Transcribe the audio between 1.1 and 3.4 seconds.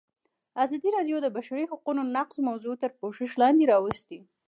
د د بشري حقونو نقض موضوع تر پوښښ